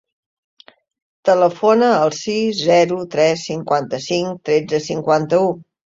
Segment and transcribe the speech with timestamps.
[1.29, 5.55] Telefona al sis, zero, tres, cinquanta-cinc, tretze, cinquanta-u.